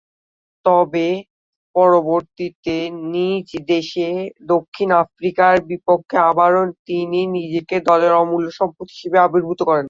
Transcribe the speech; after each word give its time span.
তবে, 0.65 1.07
পরবর্তীতে 1.75 2.75
নিজ 3.13 3.47
দেশে 3.67 4.09
দক্ষিণ 4.47 4.89
আফ্রিকার 5.03 5.53
বিপক্ষে 5.69 6.17
আবারও 6.29 6.63
তিনি 6.87 7.19
নিজেকে 7.37 7.75
দলের 7.89 8.13
অমূল্য 8.13 8.47
সম্পদ 8.59 8.87
হিসেবে 8.93 9.17
আবির্ভূত 9.19 9.59
করেন। 9.61 9.79